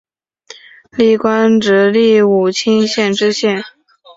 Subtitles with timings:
[0.97, 3.63] 历官直隶武清县知县。